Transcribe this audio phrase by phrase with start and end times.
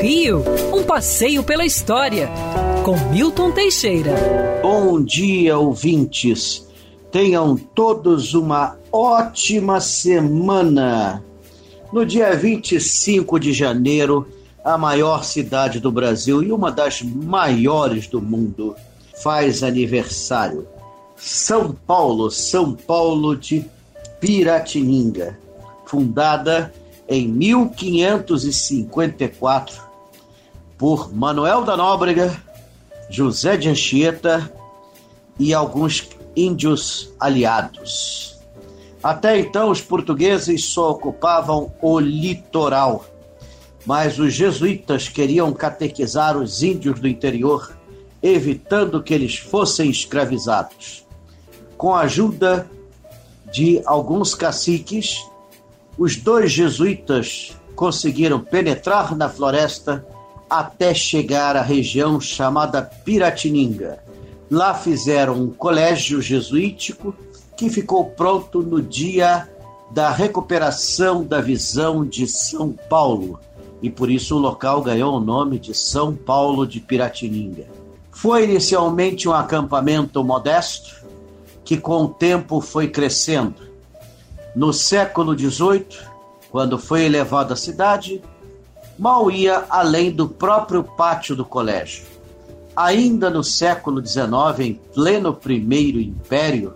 [0.00, 0.42] Rio,
[0.72, 2.28] um passeio pela história,
[2.84, 4.14] com Milton Teixeira.
[4.62, 6.66] Bom dia, ouvintes.
[7.10, 11.22] Tenham todos uma ótima semana.
[11.92, 14.28] No dia 25 de janeiro,
[14.64, 18.74] a maior cidade do Brasil e uma das maiores do mundo
[19.22, 20.66] faz aniversário.
[21.16, 23.64] São Paulo, São Paulo de
[24.20, 25.38] Piratininga,
[25.86, 26.72] fundada
[27.08, 29.80] em 1554
[30.76, 32.36] por Manuel da Nóbrega,
[33.08, 34.52] José de Anchieta
[35.38, 38.36] e alguns índios aliados.
[39.02, 43.06] Até então, os portugueses só ocupavam o litoral,
[43.86, 47.76] mas os jesuítas queriam catequizar os índios do interior,
[48.22, 51.06] evitando que eles fossem escravizados.
[51.76, 52.68] Com a ajuda
[53.52, 55.18] de alguns caciques,
[55.98, 60.06] os dois jesuítas conseguiram penetrar na floresta
[60.48, 63.98] até chegar à região chamada Piratininga.
[64.50, 67.14] Lá fizeram um colégio jesuítico
[67.56, 69.48] que ficou pronto no dia
[69.90, 73.40] da recuperação da visão de São Paulo,
[73.82, 77.66] e por isso o local ganhou o nome de São Paulo de Piratininga.
[78.10, 81.04] Foi inicialmente um acampamento modesto,
[81.64, 83.66] que com o tempo foi crescendo.
[84.56, 85.84] No século XVIII,
[86.50, 88.22] quando foi elevado à cidade,
[88.98, 92.06] mal ia além do próprio pátio do colégio.
[92.74, 96.72] Ainda no século XIX, em pleno Primeiro Império,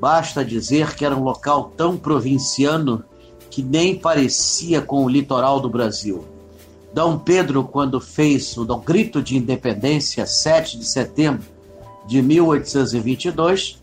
[0.00, 3.04] basta dizer que era um local tão provinciano
[3.50, 6.24] que nem parecia com o litoral do Brasil.
[6.94, 11.44] Dom Pedro, quando fez o grito de independência, 7 de setembro
[12.06, 13.78] de 1822,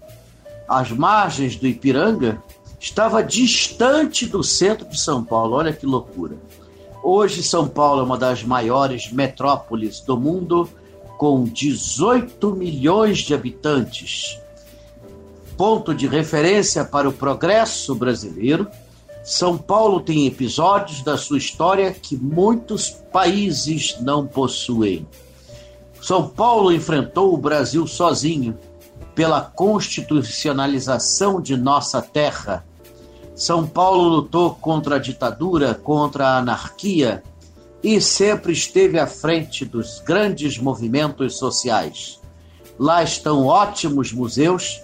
[0.67, 2.41] às margens do Ipiranga,
[2.81, 5.55] estava distante do centro de São Paulo.
[5.55, 6.35] Olha que loucura.
[7.03, 10.67] Hoje, São Paulo é uma das maiores metrópoles do mundo,
[11.17, 14.39] com 18 milhões de habitantes.
[15.55, 18.67] Ponto de referência para o progresso brasileiro,
[19.23, 25.07] São Paulo tem episódios da sua história que muitos países não possuem.
[26.01, 28.57] São Paulo enfrentou o Brasil sozinho
[29.13, 32.65] pela constitucionalização de nossa terra
[33.35, 37.23] são Paulo lutou contra a ditadura, contra a anarquia
[37.83, 42.19] e sempre esteve à frente dos grandes movimentos sociais.
[42.77, 44.81] Lá estão ótimos museus,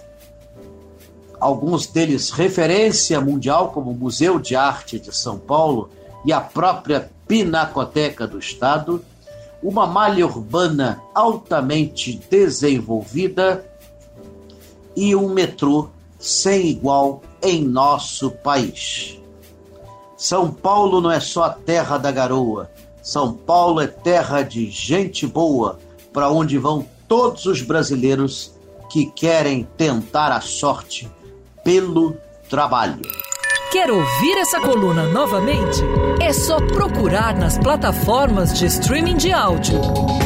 [1.38, 5.90] alguns deles referência mundial, como o Museu de Arte de São Paulo
[6.24, 9.04] e a própria Pinacoteca do Estado,
[9.62, 13.64] uma malha urbana altamente desenvolvida
[14.96, 15.88] e um metrô
[16.18, 19.18] sem igual em nosso país.
[20.16, 22.70] São Paulo não é só a terra da garoa.
[23.02, 25.78] São Paulo é terra de gente boa,
[26.12, 28.52] para onde vão todos os brasileiros
[28.90, 31.08] que querem tentar a sorte
[31.62, 32.16] pelo
[32.48, 33.02] trabalho.
[33.70, 35.82] Quer ouvir essa coluna novamente?
[36.20, 39.78] É só procurar nas plataformas de streaming de áudio.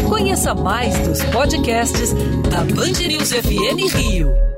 [0.08, 2.12] Conheça mais dos podcasts
[2.48, 4.51] da Band News FM Rio.